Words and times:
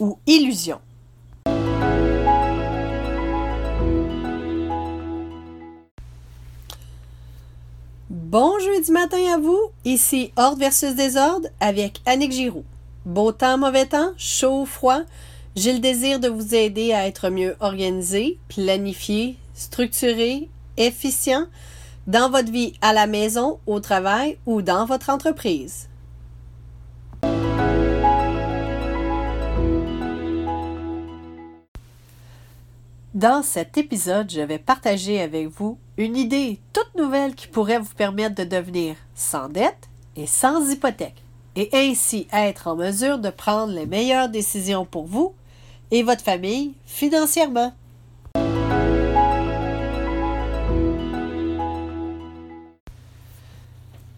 Ou 0.00 0.18
illusion? 0.26 0.80
Bon 8.10 8.58
jeudi 8.58 8.90
matin 8.90 9.18
à 9.32 9.38
vous, 9.38 9.60
ici 9.84 10.32
Ordre 10.36 10.58
versus 10.58 10.96
Désordre 10.96 11.48
avec 11.60 12.00
Annick 12.04 12.32
Giroux. 12.32 12.64
Beau 13.04 13.30
temps, 13.30 13.58
mauvais 13.58 13.86
temps, 13.86 14.10
chaud, 14.16 14.64
froid, 14.66 15.02
j'ai 15.54 15.72
le 15.72 15.78
désir 15.78 16.18
de 16.18 16.28
vous 16.28 16.54
aider 16.54 16.92
à 16.92 17.06
être 17.06 17.28
mieux 17.30 17.54
organisé, 17.60 18.38
planifié, 18.48 19.36
structuré, 19.54 20.48
efficient 20.76 21.46
dans 22.08 22.28
votre 22.28 22.50
vie 22.50 22.72
à 22.80 22.92
la 22.92 23.06
maison, 23.06 23.60
au 23.66 23.78
travail 23.78 24.36
ou 24.46 24.62
dans 24.62 24.84
votre 24.84 25.10
entreprise. 25.10 25.88
Dans 33.18 33.42
cet 33.42 33.76
épisode, 33.76 34.30
je 34.30 34.42
vais 34.42 34.60
partager 34.60 35.20
avec 35.20 35.48
vous 35.48 35.76
une 35.96 36.16
idée 36.16 36.60
toute 36.72 36.94
nouvelle 36.96 37.34
qui 37.34 37.48
pourrait 37.48 37.80
vous 37.80 37.92
permettre 37.96 38.36
de 38.36 38.44
devenir 38.44 38.94
sans 39.16 39.48
dette 39.48 39.88
et 40.14 40.28
sans 40.28 40.70
hypothèque, 40.70 41.20
et 41.56 41.68
ainsi 41.72 42.28
être 42.32 42.68
en 42.68 42.76
mesure 42.76 43.18
de 43.18 43.30
prendre 43.30 43.72
les 43.72 43.86
meilleures 43.86 44.28
décisions 44.28 44.84
pour 44.84 45.06
vous 45.06 45.34
et 45.90 46.04
votre 46.04 46.22
famille 46.22 46.74
financièrement. 46.86 47.72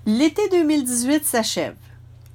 L'été 0.04 0.46
2018 0.50 1.24
s'achève. 1.24 1.76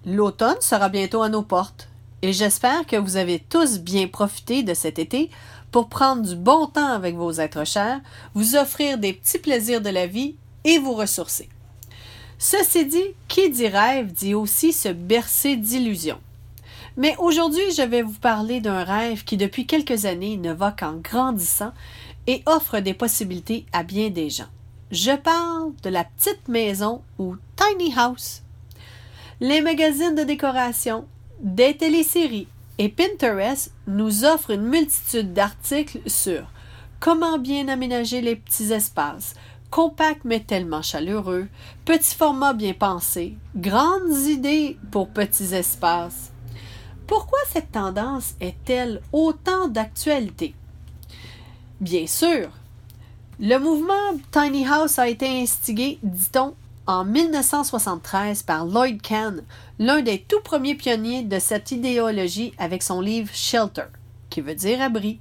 L'automne 0.03 0.61
sera 0.61 0.89
bientôt 0.89 1.21
à 1.21 1.29
nos 1.29 1.43
portes 1.43 1.89
et 2.23 2.33
j'espère 2.33 2.87
que 2.87 2.95
vous 2.95 3.17
avez 3.17 3.37
tous 3.37 3.77
bien 3.77 4.07
profité 4.07 4.63
de 4.63 4.73
cet 4.73 4.97
été 4.97 5.29
pour 5.71 5.89
prendre 5.89 6.21
du 6.21 6.35
bon 6.35 6.67
temps 6.67 6.91
avec 6.93 7.15
vos 7.15 7.33
êtres 7.33 7.65
chers, 7.65 8.01
vous 8.33 8.55
offrir 8.55 8.97
des 8.97 9.13
petits 9.13 9.39
plaisirs 9.39 9.81
de 9.81 9.89
la 9.89 10.07
vie 10.07 10.35
et 10.63 10.79
vous 10.79 10.93
ressourcer. 10.93 11.49
Ceci 12.37 12.85
dit, 12.85 13.13
qui 13.27 13.49
dit 13.49 13.67
rêve 13.67 14.11
dit 14.11 14.33
aussi 14.33 14.73
se 14.73 14.89
bercer 14.89 15.55
d'illusions. 15.55 16.19
Mais 16.97 17.15
aujourd'hui, 17.17 17.71
je 17.75 17.81
vais 17.81 18.01
vous 18.01 18.19
parler 18.19 18.61
d'un 18.61 18.83
rêve 18.83 19.23
qui 19.23 19.37
depuis 19.37 19.65
quelques 19.65 20.05
années 20.05 20.37
ne 20.37 20.53
va 20.53 20.71
qu'en 20.71 20.93
grandissant 20.93 21.73
et 22.27 22.41
offre 22.45 22.79
des 22.79 22.93
possibilités 22.93 23.65
à 23.73 23.83
bien 23.83 24.09
des 24.09 24.29
gens. 24.29 24.47
Je 24.91 25.15
parle 25.15 25.73
de 25.83 25.89
la 25.89 26.03
petite 26.03 26.47
maison 26.47 27.01
ou 27.19 27.35
tiny 27.55 27.93
house. 27.97 28.43
Les 29.41 29.61
magazines 29.61 30.15
de 30.15 30.23
décoration, 30.23 31.05
des 31.41 31.75
téléséries 31.75 32.47
et 32.77 32.89
Pinterest 32.89 33.71
nous 33.87 34.25
offre 34.25 34.51
une 34.51 34.67
multitude 34.67 35.33
d'articles 35.33 36.01
sur 36.07 36.43
comment 36.99 37.37
bien 37.37 37.67
aménager 37.67 38.21
les 38.21 38.35
petits 38.35 38.73
espaces, 38.73 39.35
compact 39.69 40.21
mais 40.23 40.39
tellement 40.39 40.81
chaleureux, 40.81 41.47
petits 41.85 42.15
formats 42.15 42.53
bien 42.53 42.73
pensés, 42.73 43.35
grandes 43.55 44.17
idées 44.27 44.77
pour 44.91 45.09
petits 45.09 45.53
espaces. 45.53 46.31
Pourquoi 47.07 47.39
cette 47.51 47.71
tendance 47.71 48.33
est-elle 48.39 49.01
autant 49.11 49.67
d'actualité? 49.67 50.55
Bien 51.79 52.07
sûr, 52.07 52.49
le 53.39 53.57
mouvement 53.57 54.17
Tiny 54.31 54.65
House 54.65 54.97
a 54.97 55.07
été 55.07 55.27
instigé, 55.41 55.99
dit-on, 56.01 56.55
en 56.87 57.03
1973 57.03 58.43
par 58.43 58.65
Lloyd 58.65 59.01
Kahn, 59.01 59.43
l'un 59.79 60.01
des 60.01 60.21
tout 60.21 60.41
premiers 60.41 60.75
pionniers 60.75 61.23
de 61.23 61.39
cette 61.39 61.71
idéologie 61.71 62.53
avec 62.57 62.83
son 62.83 63.01
livre 63.01 63.31
Shelter, 63.33 63.87
qui 64.29 64.41
veut 64.41 64.55
dire 64.55 64.81
abri. 64.81 65.19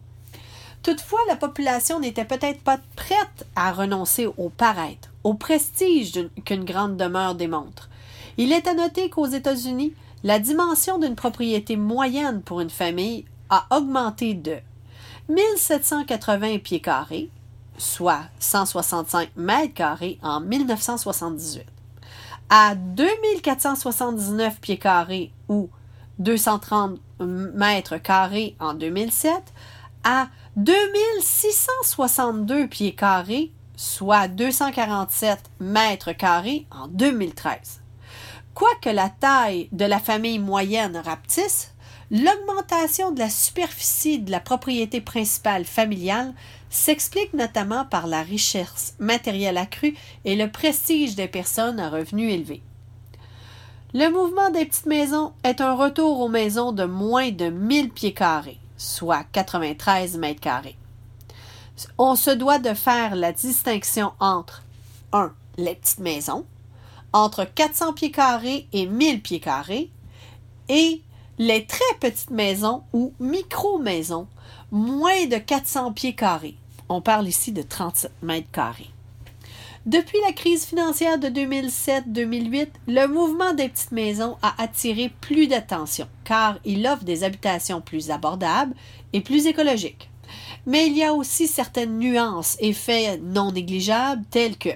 Toutefois, 0.82 1.20
la 1.28 1.36
population 1.36 1.98
n'était 2.00 2.26
peut-être 2.26 2.60
pas 2.60 2.78
prête 2.96 3.46
à 3.56 3.72
renoncer 3.72 4.26
au 4.26 4.50
paraître, 4.50 5.10
au 5.24 5.32
prestige 5.32 6.28
qu'une 6.44 6.64
grande 6.64 6.98
demeure 6.98 7.34
démontre. 7.34 7.88
Il 8.36 8.52
est 8.52 8.68
à 8.68 8.74
noter 8.74 9.08
qu'aux 9.08 9.26
États-Unis, 9.26 9.94
la 10.24 10.38
dimension 10.38 10.98
d'une 10.98 11.14
propriété 11.14 11.76
moyenne 11.76 12.42
pour 12.42 12.60
une 12.60 12.70
famille 12.70 13.24
a 13.48 13.66
augmenté 13.74 14.34
de 14.34 14.56
1780 15.28 16.58
pieds 16.58 16.80
carrés, 16.80 17.30
soit 17.78 18.24
165 18.38 19.30
mètres 19.36 19.74
carrés 19.74 20.18
en 20.22 20.40
1978, 20.40 21.64
à 22.50 22.74
2479 22.74 24.60
pieds 24.60 24.78
carrés 24.78 25.32
ou 25.48 25.70
230 26.18 26.98
mètres 27.20 27.96
carrés 27.98 28.56
en 28.60 28.74
2007, 28.74 29.32
à 30.04 30.28
2662 30.56 32.68
pieds 32.68 32.94
carrés, 32.94 33.50
soit 33.76 34.28
247 34.28 35.50
mètres 35.60 36.12
carrés 36.12 36.66
en 36.70 36.86
2013. 36.88 37.80
Quoique 38.54 38.90
la 38.90 39.08
taille 39.08 39.68
de 39.72 39.84
la 39.84 39.98
famille 39.98 40.38
moyenne 40.38 40.96
rapetisse, 40.96 41.72
l'augmentation 42.10 43.10
de 43.10 43.18
la 43.18 43.30
superficie 43.30 44.20
de 44.20 44.30
la 44.30 44.38
propriété 44.38 45.00
principale 45.00 45.64
familiale 45.64 46.34
s'explique 46.74 47.34
notamment 47.34 47.84
par 47.84 48.06
la 48.06 48.22
richesse 48.22 48.94
matérielle 48.98 49.58
accrue 49.58 49.94
et 50.24 50.34
le 50.34 50.50
prestige 50.50 51.14
des 51.14 51.28
personnes 51.28 51.78
à 51.78 51.88
revenus 51.88 52.32
élevés. 52.32 52.62
Le 53.92 54.10
mouvement 54.10 54.50
des 54.50 54.64
petites 54.66 54.86
maisons 54.86 55.32
est 55.44 55.60
un 55.60 55.74
retour 55.74 56.18
aux 56.20 56.28
maisons 56.28 56.72
de 56.72 56.84
moins 56.84 57.30
de 57.30 57.48
1000 57.48 57.90
pieds 57.90 58.12
carrés, 58.12 58.58
soit 58.76 59.24
93 59.32 60.18
mètres 60.18 60.40
carrés. 60.40 60.76
On 61.96 62.16
se 62.16 62.30
doit 62.30 62.58
de 62.58 62.74
faire 62.74 63.14
la 63.14 63.32
distinction 63.32 64.12
entre 64.18 64.64
1. 65.12 65.32
les 65.58 65.76
petites 65.76 66.00
maisons, 66.00 66.44
entre 67.12 67.44
400 67.44 67.92
pieds 67.92 68.10
carrés 68.10 68.66
et 68.72 68.86
1000 68.86 69.22
pieds 69.22 69.40
carrés, 69.40 69.90
et 70.68 71.02
les 71.38 71.66
très 71.66 71.94
petites 72.00 72.30
maisons 72.30 72.82
ou 72.92 73.12
micro-maisons, 73.20 74.26
moins 74.72 75.26
de 75.26 75.36
400 75.36 75.92
pieds 75.92 76.16
carrés, 76.16 76.56
on 76.88 77.00
parle 77.00 77.28
ici 77.28 77.52
de 77.52 77.62
37 77.62 78.12
mètres 78.22 78.50
carrés. 78.50 78.90
Depuis 79.86 80.18
la 80.26 80.32
crise 80.32 80.64
financière 80.64 81.18
de 81.18 81.28
2007-2008, 81.28 82.68
le 82.88 83.06
mouvement 83.06 83.52
des 83.52 83.68
petites 83.68 83.92
maisons 83.92 84.38
a 84.40 84.54
attiré 84.62 85.12
plus 85.20 85.46
d'attention 85.46 86.08
car 86.24 86.58
il 86.64 86.86
offre 86.86 87.04
des 87.04 87.22
habitations 87.22 87.82
plus 87.82 88.10
abordables 88.10 88.74
et 89.12 89.20
plus 89.20 89.46
écologiques. 89.46 90.08
Mais 90.64 90.86
il 90.86 90.96
y 90.96 91.04
a 91.04 91.12
aussi 91.12 91.46
certaines 91.46 91.98
nuances 91.98 92.56
et 92.60 92.72
faits 92.72 93.20
non 93.22 93.52
négligeables 93.52 94.24
tels 94.30 94.56
que 94.56 94.70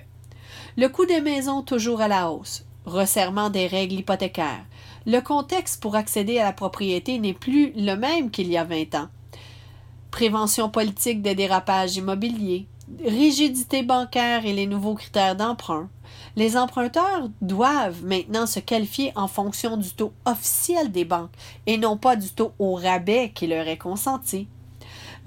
le 0.77 0.89
coût 0.91 1.07
des 1.07 1.23
maisons 1.23 1.63
toujours 1.63 2.03
à 2.03 2.09
la 2.09 2.31
hausse, 2.31 2.67
resserrement 2.85 3.49
des 3.49 3.67
règles 3.67 3.97
hypothécaires. 3.97 4.65
Le 5.07 5.21
contexte 5.21 5.81
pour 5.81 5.97
accéder 5.97 6.39
à 6.39 6.45
la 6.45 6.53
propriété 6.53 7.19
n'est 7.19 7.33
plus 7.33 7.73
le 7.75 7.95
même 7.95 8.31
qu'il 8.31 8.49
y 8.49 8.59
a 8.59 8.65
20 8.65 8.95
ans 8.95 9.09
prévention 10.11 10.69
politique 10.69 11.23
des 11.23 11.35
dérapages 11.35 11.97
immobiliers, 11.97 12.67
rigidité 13.05 13.83
bancaire 13.83 14.47
et 14.47 14.53
les 14.53 14.67
nouveaux 14.67 14.95
critères 14.95 15.37
d'emprunt. 15.37 15.89
Les 16.37 16.57
emprunteurs 16.57 17.29
doivent 17.43 18.05
maintenant 18.05 18.47
se 18.47 18.61
qualifier 18.61 19.13
en 19.17 19.29
fonction 19.29 19.77
du 19.77 19.91
taux 19.91 20.13
officiel 20.25 20.91
des 20.91 21.05
banques 21.05 21.33
et 21.67 21.77
non 21.77 21.97
pas 21.97 22.17
du 22.17 22.31
taux 22.31 22.53
au 22.59 22.75
rabais 22.75 23.33
qui 23.35 23.47
leur 23.47 23.67
est 23.69 23.79
consenti. 23.79 24.49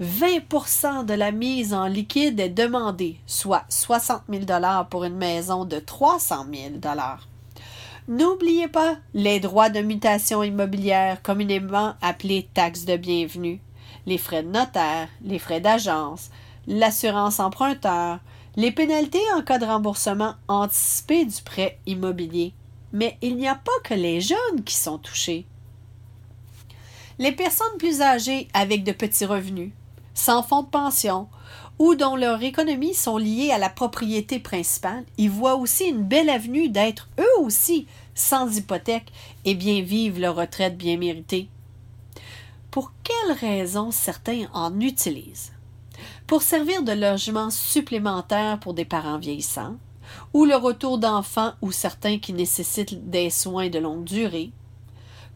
20% 0.00 1.04
de 1.04 1.14
la 1.14 1.30
mise 1.30 1.74
en 1.74 1.86
liquide 1.86 2.40
est 2.40 2.48
demandée, 2.48 3.18
soit 3.26 3.64
60 3.68 4.22
000 4.28 4.44
pour 4.90 5.04
une 5.04 5.16
maison 5.16 5.64
de 5.64 5.78
300 5.78 6.46
000 6.52 6.74
N'oubliez 8.08 8.66
pas 8.66 8.96
les 9.14 9.38
droits 9.38 9.70
de 9.70 9.80
mutation 9.80 10.42
immobilière, 10.42 11.22
communément 11.22 11.94
appelés 12.00 12.48
taxes 12.52 12.84
de 12.84 12.96
bienvenue 12.96 13.60
les 14.06 14.18
frais 14.18 14.42
de 14.42 14.48
notaire, 14.48 15.08
les 15.22 15.38
frais 15.38 15.60
d'agence, 15.60 16.30
l'assurance 16.66 17.40
emprunteur, 17.40 18.18
les 18.56 18.72
pénalités 18.72 19.22
en 19.34 19.42
cas 19.42 19.58
de 19.58 19.64
remboursement 19.64 20.34
anticipé 20.48 21.24
du 21.24 21.42
prêt 21.42 21.78
immobilier. 21.86 22.52
Mais 22.92 23.16
il 23.22 23.36
n'y 23.36 23.48
a 23.48 23.54
pas 23.54 23.72
que 23.84 23.94
les 23.94 24.20
jeunes 24.20 24.62
qui 24.64 24.74
sont 24.74 24.98
touchés. 24.98 25.46
Les 27.18 27.32
personnes 27.32 27.78
plus 27.78 28.02
âgées 28.02 28.48
avec 28.52 28.84
de 28.84 28.92
petits 28.92 29.24
revenus, 29.24 29.72
sans 30.14 30.42
fonds 30.42 30.62
de 30.62 30.68
pension 30.68 31.28
ou 31.78 31.94
dont 31.94 32.16
leurs 32.16 32.42
économies 32.42 32.94
sont 32.94 33.16
liées 33.16 33.50
à 33.50 33.58
la 33.58 33.70
propriété 33.70 34.38
principale, 34.38 35.04
y 35.18 35.28
voient 35.28 35.56
aussi 35.56 35.86
une 35.86 36.04
belle 36.04 36.30
avenue 36.30 36.68
d'être 36.68 37.08
eux 37.18 37.40
aussi 37.40 37.86
sans 38.14 38.56
hypothèque 38.56 39.10
et 39.44 39.54
bien 39.54 39.82
vivre 39.82 40.20
leur 40.20 40.36
retraite 40.36 40.76
bien 40.76 40.96
méritée. 40.98 41.48
Pour 42.72 42.90
quelles 43.04 43.36
raisons 43.36 43.90
certains 43.90 44.46
en 44.54 44.80
utilisent? 44.80 45.52
Pour 46.26 46.42
servir 46.42 46.82
de 46.82 46.92
logement 46.92 47.50
supplémentaire 47.50 48.58
pour 48.58 48.72
des 48.72 48.86
parents 48.86 49.18
vieillissants, 49.18 49.76
ou 50.32 50.46
le 50.46 50.56
retour 50.56 50.96
d'enfants 50.96 51.52
ou 51.60 51.70
certains 51.70 52.18
qui 52.18 52.32
nécessitent 52.32 53.10
des 53.10 53.28
soins 53.28 53.68
de 53.68 53.78
longue 53.78 54.04
durée, 54.04 54.52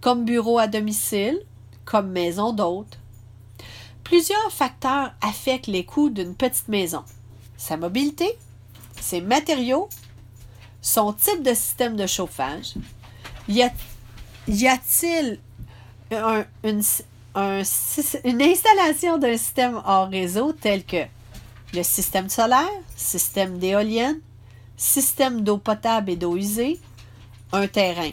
comme 0.00 0.24
bureau 0.24 0.58
à 0.58 0.66
domicile, 0.66 1.38
comme 1.84 2.10
maison 2.10 2.54
d'hôte? 2.54 2.98
Plusieurs 4.02 4.50
facteurs 4.50 5.12
affectent 5.20 5.66
les 5.66 5.84
coûts 5.84 6.08
d'une 6.08 6.34
petite 6.34 6.68
maison. 6.68 7.04
Sa 7.58 7.76
mobilité, 7.76 8.38
ses 8.98 9.20
matériaux, 9.20 9.90
son 10.80 11.12
type 11.12 11.42
de 11.42 11.52
système 11.52 11.96
de 11.96 12.06
chauffage. 12.06 12.76
Y 13.46 13.60
a-t-il 14.66 15.38
une, 16.64 16.82
une 17.36 18.42
installation 18.42 19.18
d'un 19.18 19.36
système 19.36 19.82
hors 19.84 20.08
réseau 20.08 20.52
tel 20.52 20.84
que 20.84 21.04
le 21.74 21.82
système 21.82 22.30
solaire, 22.30 22.66
système 22.96 23.58
d'éolienne, 23.58 24.20
système 24.76 25.42
d'eau 25.42 25.58
potable 25.58 26.10
et 26.10 26.16
d'eau 26.16 26.36
usée, 26.36 26.80
un 27.52 27.66
terrain. 27.66 28.10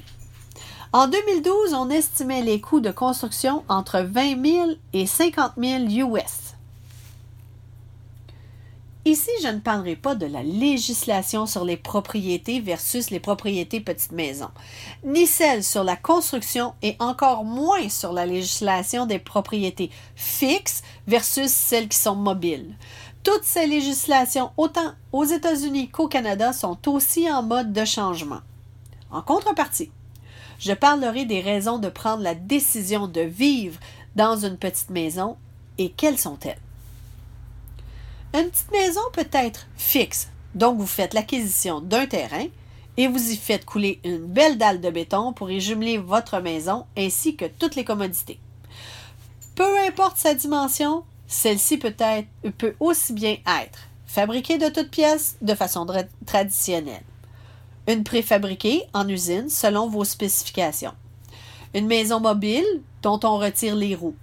En 0.92 1.08
2012, 1.08 1.74
on 1.74 1.90
estimait 1.90 2.42
les 2.42 2.60
coûts 2.60 2.82
de 2.82 2.92
construction 2.92 3.64
entre 3.70 4.02
20 4.02 4.46
000 4.46 4.72
et 4.94 5.06
50 5.06 5.54
000 5.58 5.84
US. 6.16 6.43
Ici, 9.06 9.32
je 9.42 9.50
ne 9.50 9.60
parlerai 9.60 9.98
pas 9.98 10.16
de 10.16 10.26
la 10.26 10.44
législation 10.44 11.46
sur 11.46 11.66
les 11.66 11.76
propriétés 11.76 12.62
versus 12.62 13.10
les 13.10 13.20
propriétés 13.20 13.82
petites 13.82 14.14
maisons, 14.14 14.52
ni 15.04 15.28
celle 15.28 15.62
sur 15.62 15.84
la 15.84 15.98
construction 15.98 16.74
et 16.82 16.96
encore 17.00 17.44
moins 17.44 17.90
sur 17.90 18.14
la 18.14 18.26
législation 18.26 19.06
des 19.06 19.20
propriétés 19.20 19.92
fixes 20.16 20.84
versus 21.06 21.52
celles 21.52 21.90
qui 21.90 21.98
sont 21.98 22.16
mobiles. 22.16 22.78
Toutes 23.24 23.44
ces 23.44 23.68
législations, 23.68 24.52
autant 24.56 24.94
aux 25.12 25.26
États-Unis 25.26 25.90
qu'au 25.90 26.08
Canada, 26.08 26.54
sont 26.54 26.88
aussi 26.88 27.30
en 27.30 27.44
mode 27.44 27.74
de 27.74 27.84
changement. 27.84 28.40
En 29.12 29.22
contrepartie, 29.22 29.92
je 30.60 30.72
parlerai 30.72 31.26
des 31.26 31.42
raisons 31.42 31.78
de 31.78 31.90
prendre 31.90 32.24
la 32.24 32.36
décision 32.36 33.10
de 33.10 33.22
vivre 33.22 33.82
dans 34.16 34.38
une 34.38 34.58
petite 34.58 34.92
maison 34.92 35.36
et 35.78 35.90
quelles 35.90 36.20
sont-elles? 36.20 36.60
Une 38.36 38.50
petite 38.50 38.72
maison 38.72 39.02
peut 39.12 39.28
être 39.32 39.68
fixe, 39.78 40.30
donc 40.56 40.80
vous 40.80 40.88
faites 40.88 41.14
l'acquisition 41.14 41.82
d'un 41.82 42.08
terrain 42.08 42.46
et 42.98 43.08
vous 43.08 43.30
y 43.30 43.38
faites 43.38 43.64
couler 43.64 44.00
une 44.04 44.26
belle 44.26 44.58
dalle 44.58 44.82
de 44.82 44.90
béton 44.90 45.34
pour 45.34 45.52
y 45.52 45.62
jumeler 45.62 46.00
votre 46.00 46.40
maison 46.40 46.88
ainsi 46.98 47.36
que 47.36 47.46
toutes 47.46 47.76
les 47.76 47.86
commodités. 47.86 48.40
Peu 49.54 49.80
importe 49.88 50.18
sa 50.18 50.34
dimension, 50.34 51.04
celle-ci 51.28 51.78
peut, 51.78 51.94
être, 52.00 52.28
peut 52.58 52.76
aussi 52.80 53.14
bien 53.14 53.38
être 53.62 53.80
fabriquée 54.08 54.58
de 54.58 54.70
toutes 54.70 54.90
pièces 54.90 55.38
de 55.44 55.54
façon 55.54 55.86
traditionnelle. 56.26 57.04
Une 57.88 58.04
préfabriquée 58.04 58.84
en 58.94 59.08
usine 59.08 59.50
selon 59.50 59.88
vos 59.88 60.06
spécifications. 60.06 60.94
Une 61.76 61.86
maison 61.86 62.20
mobile 62.20 62.66
dont 63.04 63.20
on 63.24 63.38
retire 63.38 63.76
les 63.76 63.94
roues. 63.94 64.16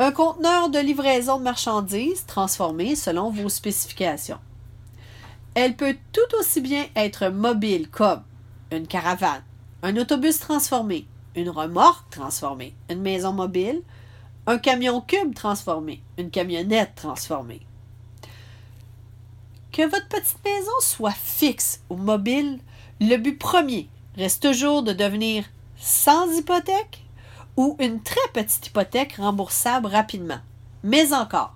Un 0.00 0.12
conteneur 0.12 0.68
de 0.68 0.78
livraison 0.78 1.38
de 1.38 1.42
marchandises 1.42 2.24
transformé 2.24 2.94
selon 2.94 3.30
vos 3.30 3.48
spécifications. 3.48 4.38
Elle 5.54 5.74
peut 5.74 5.96
tout 6.12 6.36
aussi 6.38 6.60
bien 6.60 6.86
être 6.94 7.30
mobile 7.30 7.90
comme 7.90 8.22
une 8.70 8.86
caravane, 8.86 9.42
un 9.82 9.96
autobus 9.96 10.38
transformé, 10.38 11.08
une 11.34 11.50
remorque 11.50 12.10
transformée, 12.10 12.76
une 12.88 13.00
maison 13.00 13.32
mobile, 13.32 13.82
un 14.46 14.58
camion 14.58 15.00
cube 15.00 15.34
transformé, 15.34 16.00
une 16.16 16.30
camionnette 16.30 16.94
transformée. 16.94 17.66
Que 19.72 19.82
votre 19.82 20.06
petite 20.06 20.44
maison 20.44 20.70
soit 20.80 21.10
fixe 21.10 21.80
ou 21.90 21.96
mobile, 21.96 22.60
le 23.00 23.16
but 23.16 23.36
premier 23.36 23.88
reste 24.16 24.44
toujours 24.44 24.84
de 24.84 24.92
devenir 24.92 25.44
sans 25.76 26.32
hypothèque 26.36 27.02
ou 27.58 27.76
une 27.80 28.00
très 28.00 28.20
petite 28.32 28.68
hypothèque 28.68 29.16
remboursable 29.16 29.88
rapidement. 29.88 30.38
Mais 30.84 31.12
encore, 31.12 31.52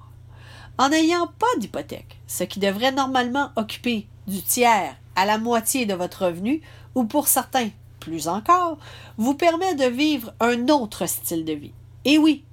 en 0.77 0.89
n'ayant 0.89 1.29
pas 1.39 1.47
d'hypothèque, 1.59 2.19
ce 2.27 2.43
qui 2.43 2.59
devrait 2.59 2.91
normalement 2.91 3.51
occuper 3.55 4.09
du 4.27 4.43
tiers 4.43 4.97
à 5.15 5.27
la 5.27 5.39
moitié 5.39 5.87
de 5.87 5.95
votre 5.95 6.27
revenu, 6.27 6.61
ou 6.97 7.05
pour 7.05 7.29
certains, 7.29 7.69
plus 8.01 8.27
encore, 8.27 8.79
vous 9.17 9.35
permet 9.35 9.77
de 9.77 9.85
vivre 9.85 10.35
un 10.41 10.67
autre 10.71 11.07
style 11.07 11.45
de 11.45 11.53
vie. 11.53 11.73
Et 12.05 12.19
oui, 12.19 12.45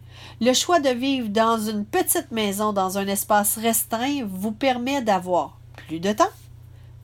le 0.41 0.53
choix 0.53 0.79
de 0.79 0.89
vivre 0.89 1.29
dans 1.29 1.57
une 1.59 1.85
petite 1.85 2.29
maison 2.29 2.71
dans 2.71 2.99
un 2.99 3.07
espace 3.07 3.57
restreint 3.57 4.25
vous 4.27 4.51
permet 4.51 5.01
d'avoir 5.01 5.57
plus 5.87 5.99
de 5.99 6.11
temps, 6.11 6.35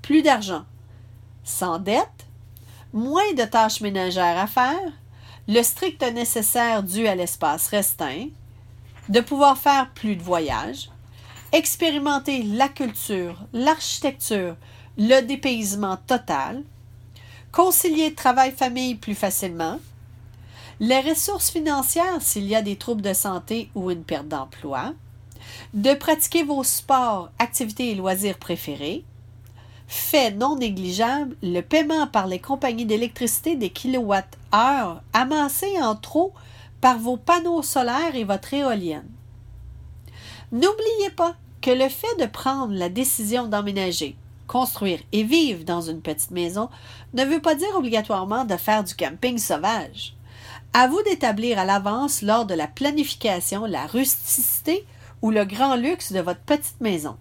plus 0.03 0.21
d'argent, 0.21 0.65
sans 1.43 1.79
dette, 1.79 2.27
moins 2.93 3.33
de 3.35 3.45
tâches 3.45 3.81
ménagères 3.81 4.37
à 4.37 4.45
faire, 4.45 4.91
le 5.47 5.61
strict 5.61 6.01
nécessaire 6.01 6.83
dû 6.83 7.07
à 7.07 7.15
l'espace 7.15 7.67
restreint, 7.67 8.27
de 9.09 9.19
pouvoir 9.19 9.57
faire 9.57 9.91
plus 9.91 10.15
de 10.15 10.23
voyages, 10.23 10.89
expérimenter 11.51 12.43
la 12.43 12.67
culture, 12.67 13.43
l'architecture, 13.53 14.55
le 14.97 15.21
dépaysement 15.21 15.97
total, 16.07 16.63
concilier 17.51 18.13
travail-famille 18.13 18.95
plus 18.95 19.15
facilement, 19.15 19.79
les 20.79 20.99
ressources 20.99 21.51
financières 21.51 22.21
s'il 22.21 22.45
y 22.45 22.55
a 22.55 22.61
des 22.61 22.75
troubles 22.75 23.01
de 23.01 23.13
santé 23.13 23.69
ou 23.75 23.91
une 23.91 24.03
perte 24.03 24.27
d'emploi, 24.27 24.93
de 25.73 25.93
pratiquer 25.93 26.43
vos 26.43 26.63
sports, 26.63 27.29
activités 27.39 27.91
et 27.91 27.95
loisirs 27.95 28.39
préférés, 28.39 29.05
fait 29.87 30.31
non 30.31 30.55
négligeable 30.55 31.35
le 31.43 31.61
paiement 31.61 32.07
par 32.07 32.27
les 32.27 32.39
compagnies 32.39 32.85
d'électricité 32.85 33.55
des 33.55 33.69
kilowatts-heure 33.69 35.01
amassés 35.13 35.81
en 35.81 35.95
trop 35.95 36.33
par 36.81 36.97
vos 36.97 37.17
panneaux 37.17 37.61
solaires 37.61 38.15
et 38.15 38.23
votre 38.23 38.53
éolienne. 38.53 39.09
N'oubliez 40.51 41.09
pas 41.15 41.35
que 41.61 41.71
le 41.71 41.89
fait 41.89 42.15
de 42.19 42.25
prendre 42.25 42.73
la 42.73 42.89
décision 42.89 43.47
d'emménager, 43.47 44.15
construire 44.47 44.99
et 45.11 45.23
vivre 45.23 45.63
dans 45.63 45.81
une 45.81 46.01
petite 46.01 46.31
maison 46.31 46.69
ne 47.13 47.25
veut 47.25 47.41
pas 47.41 47.55
dire 47.55 47.75
obligatoirement 47.75 48.45
de 48.45 48.55
faire 48.55 48.83
du 48.83 48.95
camping 48.95 49.37
sauvage. 49.37 50.15
À 50.73 50.87
vous 50.87 51.01
d'établir 51.03 51.57
à 51.57 51.65
l'avance 51.65 52.21
lors 52.21 52.45
de 52.45 52.53
la 52.53 52.67
planification 52.67 53.65
la 53.65 53.87
rusticité 53.87 54.85
ou 55.21 55.31
le 55.31 55.45
grand 55.45 55.75
luxe 55.75 56.11
de 56.11 56.19
votre 56.19 56.41
petite 56.41 56.81
maison. 56.81 57.17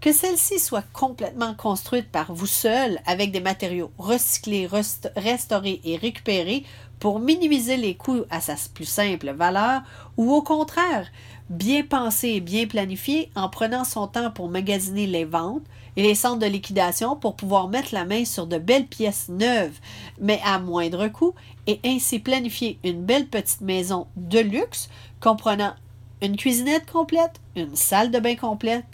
Que 0.00 0.12
celle-ci 0.12 0.58
soit 0.58 0.84
complètement 0.92 1.54
construite 1.54 2.10
par 2.10 2.32
vous 2.32 2.46
seul 2.46 3.00
avec 3.06 3.32
des 3.32 3.40
matériaux 3.40 3.90
recyclés, 3.98 4.68
restaurés 5.16 5.80
et 5.84 5.96
récupérés 5.96 6.64
pour 7.00 7.18
minimiser 7.18 7.76
les 7.76 7.94
coûts 7.94 8.24
à 8.30 8.40
sa 8.40 8.54
plus 8.72 8.84
simple 8.84 9.30
valeur 9.32 9.82
ou 10.16 10.32
au 10.32 10.42
contraire, 10.42 11.08
bien 11.50 11.82
pensée 11.82 12.28
et 12.28 12.40
bien 12.40 12.66
planifiée 12.66 13.30
en 13.34 13.48
prenant 13.48 13.84
son 13.84 14.06
temps 14.06 14.30
pour 14.30 14.48
magasiner 14.48 15.06
les 15.06 15.24
ventes 15.24 15.64
et 15.96 16.02
les 16.02 16.14
centres 16.14 16.40
de 16.40 16.46
liquidation 16.46 17.16
pour 17.16 17.36
pouvoir 17.36 17.68
mettre 17.68 17.94
la 17.94 18.04
main 18.04 18.24
sur 18.24 18.46
de 18.46 18.58
belles 18.58 18.86
pièces 18.86 19.28
neuves, 19.28 19.78
mais 20.20 20.40
à 20.44 20.58
moindre 20.58 21.08
coût, 21.08 21.34
et 21.66 21.80
ainsi 21.84 22.18
planifier 22.18 22.78
une 22.84 23.02
belle 23.02 23.28
petite 23.28 23.62
maison 23.62 24.06
de 24.16 24.38
luxe 24.38 24.88
comprenant 25.20 25.74
une 26.22 26.36
cuisinette 26.36 26.90
complète, 26.90 27.40
une 27.56 27.76
salle 27.76 28.10
de 28.10 28.18
bain 28.18 28.36
complète, 28.36 28.84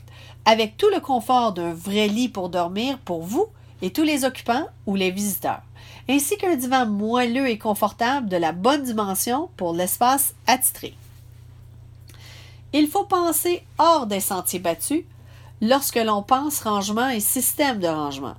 avec 0.44 0.76
tout 0.76 0.88
le 0.92 1.00
confort 1.00 1.52
d'un 1.52 1.72
vrai 1.72 2.08
lit 2.08 2.28
pour 2.28 2.48
dormir 2.48 2.98
pour 2.98 3.22
vous 3.22 3.46
et 3.80 3.92
tous 3.92 4.02
les 4.02 4.24
occupants 4.24 4.66
ou 4.86 4.94
les 4.96 5.10
visiteurs, 5.10 5.62
ainsi 6.08 6.36
qu'un 6.36 6.56
divan 6.56 6.86
moelleux 6.86 7.48
et 7.48 7.58
confortable 7.58 8.28
de 8.28 8.36
la 8.36 8.52
bonne 8.52 8.84
dimension 8.84 9.50
pour 9.56 9.72
l'espace 9.72 10.34
attitré. 10.46 10.94
Il 12.72 12.88
faut 12.88 13.04
penser 13.04 13.62
hors 13.78 14.06
des 14.06 14.20
sentiers 14.20 14.58
battus 14.58 15.04
lorsque 15.60 15.96
l'on 15.96 16.22
pense 16.22 16.60
rangement 16.60 17.08
et 17.08 17.20
système 17.20 17.78
de 17.78 17.86
rangement. 17.86 18.34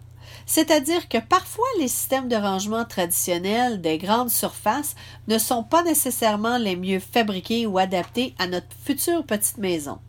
C'est-à-dire 0.46 1.08
que 1.08 1.20
parfois 1.20 1.68
les 1.80 1.88
systèmes 1.88 2.28
de 2.28 2.36
rangement 2.36 2.84
traditionnels 2.84 3.80
des 3.80 3.98
grandes 3.98 4.30
surfaces 4.30 4.96
ne 5.28 5.38
sont 5.38 5.64
pas 5.64 5.84
nécessairement 5.84 6.58
les 6.58 6.76
mieux 6.76 7.00
fabriqués 7.00 7.66
ou 7.66 7.78
adaptés 7.78 8.34
à 8.40 8.48
notre 8.48 8.68
future 8.84 9.24
petite 9.24 9.58
maison. 9.58 10.00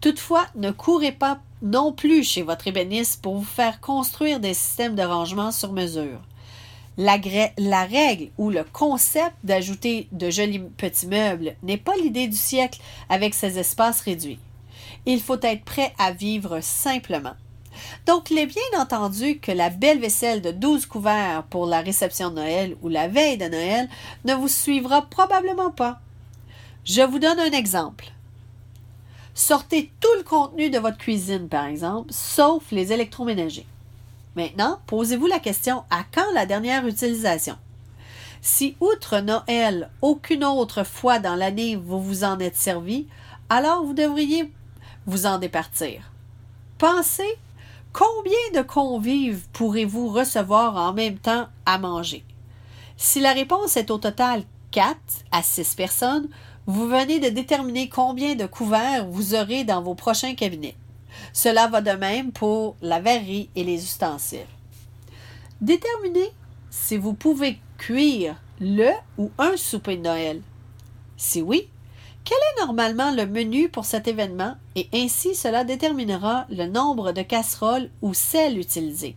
Toutefois, 0.00 0.46
ne 0.54 0.70
courez 0.70 1.12
pas 1.12 1.40
non 1.60 1.92
plus 1.92 2.22
chez 2.22 2.42
votre 2.42 2.68
ébéniste 2.68 3.20
pour 3.20 3.36
vous 3.36 3.44
faire 3.44 3.80
construire 3.80 4.38
des 4.38 4.54
systèmes 4.54 4.94
de 4.94 5.02
rangement 5.02 5.50
sur 5.50 5.72
mesure. 5.72 6.20
La, 6.96 7.14
règle 7.84 8.30
ou 8.38 8.50
le 8.50 8.64
concept 8.64 9.34
d'ajouter 9.44 10.08
de 10.12 10.30
jolis 10.30 10.60
petits 10.76 11.06
meubles 11.06 11.54
n'est 11.62 11.76
pas 11.76 11.96
l'idée 11.96 12.26
du 12.28 12.36
siècle 12.36 12.80
avec 13.08 13.34
ces 13.34 13.58
espaces 13.58 14.00
réduits. 14.00 14.40
Il 15.06 15.20
faut 15.20 15.40
être 15.42 15.64
prêt 15.64 15.92
à 15.98 16.12
vivre 16.12 16.60
simplement. 16.60 17.34
Donc, 18.06 18.30
il 18.30 18.38
est 18.38 18.46
bien 18.46 18.80
entendu 18.80 19.38
que 19.38 19.52
la 19.52 19.70
belle 19.70 20.00
vaisselle 20.00 20.42
de 20.42 20.50
12 20.50 20.86
couverts 20.86 21.44
pour 21.50 21.66
la 21.66 21.80
réception 21.80 22.30
de 22.30 22.36
Noël 22.36 22.76
ou 22.82 22.88
la 22.88 23.06
veille 23.06 23.38
de 23.38 23.46
Noël 23.46 23.88
ne 24.24 24.34
vous 24.34 24.48
suivra 24.48 25.02
probablement 25.02 25.70
pas. 25.70 26.00
Je 26.84 27.02
vous 27.02 27.18
donne 27.20 27.38
un 27.38 27.52
exemple. 27.52 28.12
Sortez 29.38 29.92
tout 30.00 30.08
le 30.16 30.24
contenu 30.24 30.68
de 30.68 30.80
votre 30.80 30.98
cuisine, 30.98 31.48
par 31.48 31.66
exemple, 31.66 32.12
sauf 32.12 32.72
les 32.72 32.92
électroménagers. 32.92 33.68
Maintenant, 34.34 34.80
posez-vous 34.88 35.28
la 35.28 35.38
question 35.38 35.84
à 35.90 36.02
quand 36.12 36.32
la 36.34 36.44
dernière 36.44 36.84
utilisation? 36.84 37.56
Si 38.42 38.74
outre 38.80 39.20
Noël, 39.20 39.90
aucune 40.02 40.44
autre 40.44 40.82
fois 40.82 41.20
dans 41.20 41.36
l'année 41.36 41.76
vous 41.76 42.02
vous 42.02 42.24
en 42.24 42.40
êtes 42.40 42.56
servi, 42.56 43.06
alors 43.48 43.84
vous 43.84 43.94
devriez 43.94 44.52
vous 45.06 45.24
en 45.24 45.38
départir. 45.38 46.10
Pensez 46.76 47.38
combien 47.92 48.60
de 48.60 48.66
convives 48.66 49.46
pourrez-vous 49.52 50.08
recevoir 50.08 50.74
en 50.74 50.92
même 50.92 51.18
temps 51.18 51.46
à 51.64 51.78
manger? 51.78 52.24
Si 52.96 53.20
la 53.20 53.34
réponse 53.34 53.76
est 53.76 53.92
au 53.92 53.98
total 53.98 54.42
4 54.72 54.96
à 55.30 55.44
6 55.44 55.76
personnes, 55.76 56.28
vous 56.68 56.86
venez 56.86 57.18
de 57.18 57.30
déterminer 57.30 57.88
combien 57.88 58.34
de 58.34 58.44
couverts 58.44 59.06
vous 59.06 59.34
aurez 59.34 59.64
dans 59.64 59.80
vos 59.80 59.94
prochains 59.94 60.34
cabinets. 60.34 60.76
Cela 61.32 61.66
va 61.66 61.80
de 61.80 61.92
même 61.92 62.30
pour 62.30 62.76
la 62.82 63.00
verrerie 63.00 63.48
et 63.56 63.64
les 63.64 63.82
ustensiles. 63.82 64.46
Déterminez 65.62 66.30
si 66.68 66.98
vous 66.98 67.14
pouvez 67.14 67.58
cuire 67.78 68.36
le 68.60 68.90
ou 69.16 69.30
un 69.38 69.56
souper 69.56 69.96
de 69.96 70.02
Noël. 70.02 70.42
Si 71.16 71.40
oui, 71.40 71.70
quel 72.22 72.36
est 72.36 72.66
normalement 72.66 73.12
le 73.12 73.24
menu 73.24 73.70
pour 73.70 73.86
cet 73.86 74.06
événement 74.06 74.54
et 74.76 74.90
ainsi 74.92 75.34
cela 75.34 75.64
déterminera 75.64 76.44
le 76.50 76.66
nombre 76.66 77.12
de 77.12 77.22
casseroles 77.22 77.88
ou 78.02 78.12
sels 78.12 78.58
utilisées, 78.58 79.16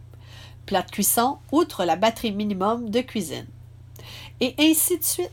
plat 0.66 0.84
de 0.84 0.92
cuisson 0.92 1.38
outre 1.52 1.84
la 1.84 1.98
batterie 1.98 2.32
minimum 2.32 2.90
de 2.90 3.02
cuisine. 3.02 3.48
Et 4.40 4.56
ainsi 4.58 4.98
de 4.98 5.04
suite. 5.04 5.32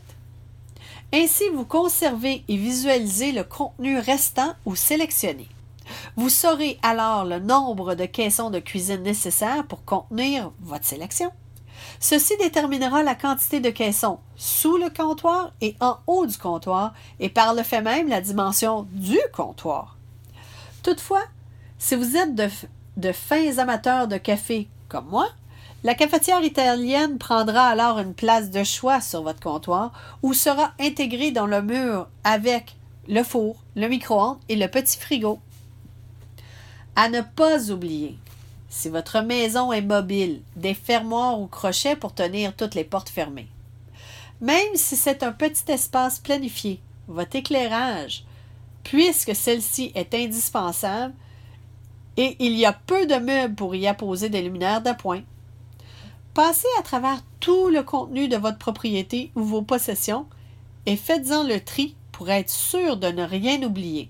Ainsi, 1.13 1.43
vous 1.53 1.65
conservez 1.65 2.43
et 2.47 2.57
visualisez 2.57 3.31
le 3.31 3.43
contenu 3.43 3.97
restant 3.97 4.53
ou 4.65 4.75
sélectionné. 4.75 5.47
Vous 6.15 6.29
saurez 6.29 6.77
alors 6.83 7.25
le 7.25 7.39
nombre 7.39 7.95
de 7.95 8.05
caissons 8.05 8.51
de 8.51 8.59
cuisine 8.59 9.01
nécessaires 9.01 9.65
pour 9.65 9.83
contenir 9.85 10.51
votre 10.61 10.85
sélection. 10.85 11.31
Ceci 11.99 12.37
déterminera 12.37 13.03
la 13.03 13.15
quantité 13.15 13.59
de 13.59 13.69
caissons 13.69 14.19
sous 14.35 14.77
le 14.77 14.89
comptoir 14.89 15.51
et 15.61 15.75
en 15.79 15.97
haut 16.07 16.25
du 16.25 16.37
comptoir 16.37 16.93
et 17.19 17.29
par 17.29 17.53
le 17.53 17.63
fait 17.63 17.81
même 17.81 18.07
la 18.07 18.21
dimension 18.21 18.87
du 18.91 19.17
comptoir. 19.33 19.97
Toutefois, 20.83 21.23
si 21.77 21.95
vous 21.95 22.15
êtes 22.15 22.35
de, 22.35 23.11
fins 23.11 23.57
amateurs 23.57 24.07
de 24.07 24.17
café 24.17 24.67
comme 24.87 25.07
moi, 25.07 25.27
la 25.83 25.95
cafetière 25.95 26.43
italienne 26.43 27.17
prendra 27.17 27.67
alors 27.67 27.99
une 27.99 28.13
place 28.13 28.51
de 28.51 28.63
choix 28.63 28.99
sur 28.99 29.23
votre 29.23 29.39
comptoir 29.39 29.93
ou 30.21 30.33
sera 30.33 30.73
intégrée 30.79 31.31
dans 31.31 31.47
le 31.47 31.61
mur 31.61 32.07
avec 32.23 32.75
le 33.07 33.23
four, 33.23 33.55
le 33.75 33.87
micro-ondes 33.87 34.39
et 34.49 34.55
le 34.55 34.67
petit 34.67 34.97
frigo. 34.97 35.39
À 36.95 37.07
ne 37.07 37.21
pas 37.21 37.71
oublier, 37.71 38.17
si 38.67 38.89
votre 38.89 39.21
maison 39.21 39.71
est 39.71 39.81
mobile, 39.81 40.41
des 40.57 40.73
fermoirs 40.73 41.39
ou 41.39 41.47
crochets 41.47 41.95
pour 41.95 42.13
tenir 42.13 42.55
toutes 42.55 42.75
les 42.75 42.83
portes 42.83 43.09
fermées. 43.09 43.47
Même 44.41 44.75
si 44.75 44.95
c'est 44.95 45.23
un 45.23 45.31
petit 45.31 45.71
espace 45.71 46.19
planifié, 46.19 46.81
votre 47.07 47.37
éclairage, 47.37 48.25
puisque 48.83 49.35
celle-ci 49.35 49.91
est 49.95 50.13
indispensable, 50.13 51.13
et 52.17 52.35
il 52.39 52.57
y 52.57 52.65
a 52.65 52.73
peu 52.73 53.05
de 53.05 53.15
meubles 53.15 53.55
pour 53.55 53.75
y 53.75 53.87
apposer 53.87 54.29
des 54.29 54.41
luminaires 54.41 54.81
d'appoint, 54.81 55.21
Passez 56.33 56.67
à 56.77 56.83
travers 56.83 57.21
tout 57.39 57.69
le 57.69 57.83
contenu 57.83 58.27
de 58.27 58.37
votre 58.37 58.57
propriété 58.57 59.31
ou 59.35 59.41
vos 59.41 59.61
possessions 59.61 60.27
et 60.85 60.95
faites-en 60.95 61.43
le 61.43 61.59
tri 61.59 61.95
pour 62.11 62.29
être 62.29 62.49
sûr 62.49 62.97
de 62.97 63.07
ne 63.07 63.23
rien 63.23 63.63
oublier 63.63 64.09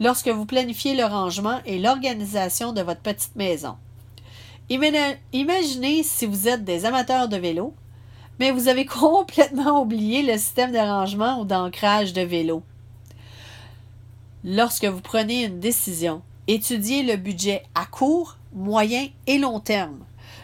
lorsque 0.00 0.28
vous 0.28 0.46
planifiez 0.46 0.94
le 0.94 1.04
rangement 1.04 1.60
et 1.66 1.78
l'organisation 1.78 2.72
de 2.72 2.82
votre 2.82 3.00
petite 3.00 3.34
maison. 3.34 3.76
Imaginez 4.70 6.02
si 6.04 6.26
vous 6.26 6.46
êtes 6.46 6.64
des 6.64 6.84
amateurs 6.84 7.28
de 7.28 7.36
vélo, 7.36 7.74
mais 8.38 8.52
vous 8.52 8.68
avez 8.68 8.86
complètement 8.86 9.82
oublié 9.82 10.22
le 10.22 10.38
système 10.38 10.72
de 10.72 10.78
rangement 10.78 11.40
ou 11.40 11.44
d'ancrage 11.44 12.12
de 12.12 12.22
vélo. 12.22 12.62
Lorsque 14.44 14.84
vous 14.84 15.00
prenez 15.00 15.44
une 15.44 15.58
décision, 15.58 16.22
étudiez 16.46 17.02
le 17.02 17.16
budget 17.16 17.64
à 17.74 17.84
court, 17.86 18.36
moyen 18.54 19.08
et 19.26 19.38
long 19.38 19.58
terme 19.58 19.98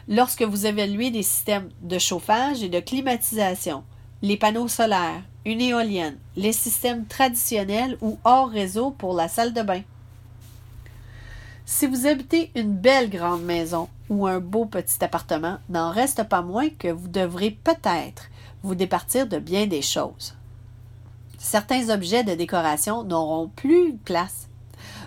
lorsque 0.08 0.42
vous 0.42 0.66
évaluez 0.66 1.10
des 1.10 1.22
systèmes 1.22 1.70
de 1.82 1.98
chauffage 1.98 2.62
et 2.62 2.68
de 2.68 2.80
climatisation, 2.80 3.84
les 4.22 4.36
panneaux 4.36 4.68
solaires, 4.68 5.22
une 5.44 5.60
éolienne, 5.60 6.18
les 6.36 6.52
systèmes 6.52 7.06
traditionnels 7.06 7.98
ou 8.00 8.18
hors 8.24 8.48
réseau 8.48 8.90
pour 8.90 9.14
la 9.14 9.28
salle 9.28 9.52
de 9.52 9.62
bain. 9.62 9.82
Si 11.66 11.86
vous 11.86 12.06
habitez 12.06 12.50
une 12.54 12.74
belle 12.74 13.08
grande 13.08 13.42
maison 13.42 13.88
ou 14.10 14.26
un 14.26 14.40
beau 14.40 14.66
petit 14.66 15.02
appartement, 15.02 15.58
n'en 15.68 15.90
reste 15.90 16.22
pas 16.24 16.42
moins 16.42 16.68
que 16.68 16.88
vous 16.88 17.08
devrez 17.08 17.50
peut-être 17.50 18.30
vous 18.62 18.74
départir 18.74 19.26
de 19.26 19.38
bien 19.38 19.66
des 19.66 19.82
choses. 19.82 20.34
Certains 21.38 21.90
objets 21.90 22.24
de 22.24 22.34
décoration 22.34 23.02
n'auront 23.04 23.48
plus 23.48 23.92
de 23.92 23.98
place. 23.98 24.48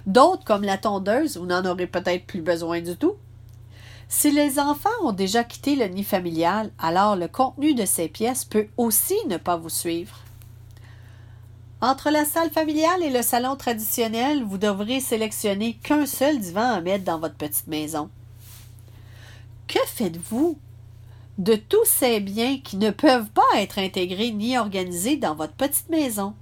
D'autres, 0.06 0.46
comme 0.46 0.64
la 0.64 0.78
tondeuse, 0.78 1.38
vous 1.38 1.46
n'en 1.46 1.66
aurez 1.66 1.88
peut-être 1.88 2.26
plus 2.26 2.42
besoin 2.42 2.82
du 2.82 2.96
tout. 2.96 3.16
Si 4.10 4.32
les 4.32 4.58
enfants 4.58 4.90
ont 5.04 5.12
déjà 5.12 5.44
quitté 5.44 5.76
le 5.76 5.86
nid 5.86 6.04
familial, 6.04 6.72
alors 6.80 7.16
le 7.16 7.28
contenu 7.28 7.74
de 7.74 7.86
ces 7.86 8.08
pièces 8.08 8.46
peut 8.46 8.68
aussi 8.78 9.16
ne 9.28 9.38
pas 9.38 9.58
vous 9.58 9.70
suivre. 9.70 10.20
Entre 11.82 12.10
la 12.10 12.26
salle 12.26 12.50
familiale 12.50 13.04
et 13.04 13.12
le 13.12 13.22
salon 13.22 13.56
traditionnel, 13.56 14.44
vous 14.44 14.58
devrez 14.58 15.00
sélectionner 15.00 15.74
qu'un 15.76 16.06
seul 16.06 16.40
divan 16.40 16.72
à 16.72 16.82
mettre 16.82 17.04
dans 17.04 17.20
votre 17.20 17.36
petite 17.36 17.68
maison. 17.68 18.10
Que 19.68 19.80
faites-vous 19.86 20.58
de 21.38 21.56
tous 21.56 21.86
ces 21.86 22.20
biens 22.20 22.58
qui 22.64 22.78
ne 22.78 22.90
peuvent 22.90 23.30
pas 23.30 23.62
être 23.62 23.78
intégrés 23.78 24.32
ni 24.32 24.58
organisés 24.58 25.18
dans 25.18 25.36
votre 25.36 25.54
petite 25.54 25.90
maison? 25.90 26.34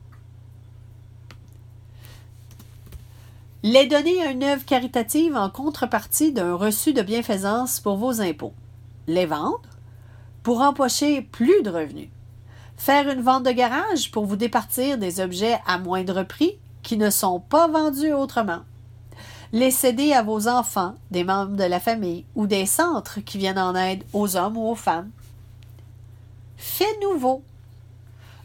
Les 3.67 3.87
donner 3.87 4.21
à 4.21 4.29
une 4.29 4.43
œuvre 4.43 4.63
caritative 4.63 5.35
en 5.35 5.49
contrepartie 5.49 6.31
d'un 6.31 6.53
reçu 6.53 6.93
de 6.93 7.01
bienfaisance 7.01 7.79
pour 7.79 7.97
vos 7.97 8.21
impôts, 8.21 8.53
les 9.07 9.25
vendre 9.25 9.59
pour 10.43 10.61
empocher 10.61 11.23
plus 11.23 11.63
de 11.63 11.71
revenus, 11.71 12.09
faire 12.77 13.09
une 13.09 13.23
vente 13.23 13.43
de 13.43 13.49
garage 13.49 14.11
pour 14.11 14.27
vous 14.27 14.35
départir 14.35 14.99
des 14.99 15.19
objets 15.19 15.57
à 15.65 15.79
moindre 15.79 16.21
prix 16.21 16.59
qui 16.83 16.95
ne 16.95 17.09
sont 17.09 17.39
pas 17.39 17.67
vendus 17.67 18.13
autrement, 18.13 18.61
les 19.51 19.71
céder 19.71 20.13
à 20.13 20.21
vos 20.21 20.47
enfants, 20.47 20.93
des 21.09 21.23
membres 21.23 21.55
de 21.55 21.63
la 21.63 21.79
famille 21.79 22.23
ou 22.35 22.45
des 22.45 22.67
centres 22.67 23.19
qui 23.21 23.39
viennent 23.39 23.57
en 23.57 23.73
aide 23.73 24.03
aux 24.13 24.35
hommes 24.35 24.57
ou 24.57 24.69
aux 24.69 24.75
femmes. 24.75 25.09
Fait 26.55 26.99
nouveau. 27.01 27.41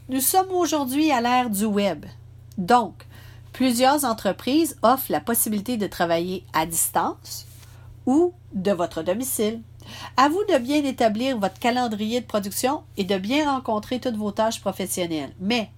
Nous 0.09 0.19
sommes 0.19 0.49
aujourd'hui 0.51 1.11
à 1.11 1.21
l'ère 1.21 1.51
du 1.51 1.65
web. 1.65 2.07
Donc, 2.57 3.05
Plusieurs 3.53 4.05
entreprises 4.05 4.77
offrent 4.81 5.11
la 5.11 5.19
possibilité 5.19 5.77
de 5.77 5.87
travailler 5.87 6.45
à 6.53 6.65
distance 6.65 7.45
ou 8.05 8.33
de 8.53 8.71
votre 8.71 9.03
domicile. 9.03 9.61
À 10.15 10.29
vous 10.29 10.43
de 10.49 10.57
bien 10.57 10.83
établir 10.85 11.37
votre 11.37 11.59
calendrier 11.59 12.21
de 12.21 12.25
production 12.25 12.83
et 12.97 13.03
de 13.03 13.17
bien 13.17 13.51
rencontrer 13.51 13.99
toutes 13.99 14.15
vos 14.15 14.31
tâches 14.31 14.61
professionnelles. 14.61 15.33
Mais 15.39 15.69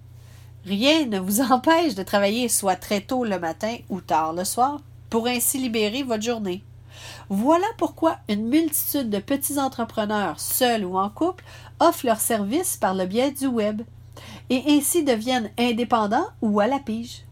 rien 0.64 1.06
ne 1.06 1.18
vous 1.18 1.40
empêche 1.52 1.94
de 1.94 2.02
travailler 2.02 2.48
soit 2.48 2.76
très 2.76 3.00
tôt 3.00 3.24
le 3.24 3.38
matin 3.38 3.76
ou 3.88 4.00
tard 4.00 4.32
le 4.32 4.44
soir 4.44 4.80
pour 5.10 5.26
ainsi 5.26 5.58
libérer 5.58 6.02
votre 6.02 6.22
journée. 6.22 6.62
Voilà 7.28 7.66
pourquoi 7.76 8.18
une 8.28 8.48
multitude 8.48 9.10
de 9.10 9.18
petits 9.18 9.58
entrepreneurs, 9.58 10.38
seuls 10.38 10.84
ou 10.84 10.96
en 10.96 11.10
couple, 11.10 11.44
offrent 11.80 12.06
leurs 12.06 12.20
services 12.20 12.76
par 12.76 12.94
le 12.94 13.06
biais 13.06 13.32
du 13.32 13.46
web 13.46 13.82
et 14.48 14.62
ainsi 14.68 15.02
deviennent 15.02 15.50
indépendants 15.58 16.28
ou 16.40 16.60
à 16.60 16.68
la 16.68 16.78
pige. 16.78 17.24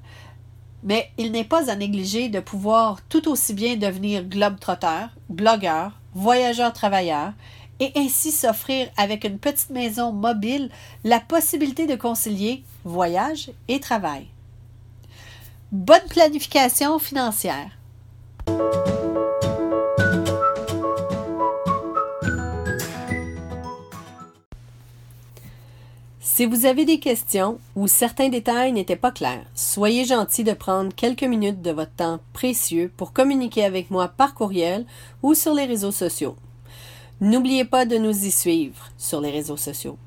Mais 0.83 1.11
il 1.19 1.33
n'est 1.33 1.45
pas 1.45 1.71
à 1.71 1.77
négliger 1.77 2.29
de 2.29 2.41
pouvoir 2.41 3.03
tout 3.09 3.29
aussi 3.29 3.55
bien 3.55 3.77
devenir 3.77 4.25
globe-trotteur, 4.25 5.11
blogueur, 5.29 5.93
voyageur-travailleur, 6.15 7.33
et 7.81 7.93
ainsi 7.97 8.31
s'offrir 8.31 8.89
avec 8.97 9.25
une 9.25 9.39
petite 9.39 9.71
maison 9.71 10.13
mobile 10.13 10.71
la 11.05 11.21
possibilité 11.21 11.87
de 11.87 11.97
concilier 11.97 12.63
voyage 12.85 13.51
et 13.69 13.81
travail. 13.81 14.29
Bonne 15.73 16.07
planification 16.09 16.99
financière. 16.99 17.71
Si 26.35 26.47
vous 26.47 26.65
avez 26.65 26.87
des 26.87 26.99
questions 26.99 27.59
ou 27.77 27.87
certains 27.87 28.31
détails 28.31 28.73
n'étaient 28.73 28.97
pas 28.97 29.11
clairs, 29.11 29.45
soyez 29.55 30.07
gentil 30.07 30.45
de 30.45 30.55
prendre 30.55 30.95
quelques 30.95 31.25
minutes 31.25 31.61
de 31.61 31.73
votre 31.73 31.93
temps 31.93 32.21
précieux 32.33 32.91
pour 32.97 33.13
communiquer 33.13 33.67
avec 33.67 33.91
moi 33.91 34.09
par 34.09 34.33
courriel 34.33 34.87
ou 35.23 35.35
sur 35.35 35.53
les 35.53 35.67
réseaux 35.67 35.93
sociaux. 35.93 36.37
N'oubliez 37.21 37.67
pas 37.67 37.85
de 37.85 37.99
nous 37.99 38.25
y 38.25 38.31
suivre 38.31 38.89
sur 38.97 39.21
les 39.21 39.31
réseaux 39.31 39.59
sociaux. 39.59 39.99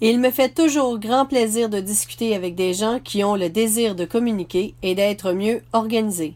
Il 0.00 0.20
me 0.20 0.30
fait 0.30 0.54
toujours 0.54 0.98
grand 0.98 1.26
plaisir 1.26 1.68
de 1.68 1.80
discuter 1.80 2.34
avec 2.34 2.54
des 2.54 2.72
gens 2.72 2.98
qui 2.98 3.22
ont 3.22 3.36
le 3.36 3.50
désir 3.50 3.94
de 3.94 4.06
communiquer 4.06 4.74
et 4.82 4.94
d'être 4.94 5.32
mieux 5.32 5.60
organisés. 5.74 6.34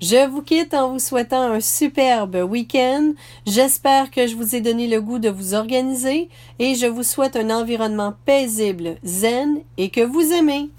Je 0.00 0.26
vous 0.26 0.40
quitte 0.40 0.72
en 0.72 0.92
vous 0.92 0.98
souhaitant 0.98 1.42
un 1.42 1.60
superbe 1.60 2.36
week-end. 2.36 3.12
J'espère 3.46 4.10
que 4.10 4.26
je 4.26 4.34
vous 4.34 4.56
ai 4.56 4.62
donné 4.62 4.86
le 4.86 5.02
goût 5.02 5.18
de 5.18 5.28
vous 5.28 5.52
organiser 5.52 6.30
et 6.58 6.74
je 6.74 6.86
vous 6.86 7.02
souhaite 7.02 7.36
un 7.36 7.50
environnement 7.50 8.14
paisible, 8.24 8.96
zen 9.04 9.60
et 9.76 9.90
que 9.90 10.00
vous 10.00 10.32
aimez. 10.32 10.70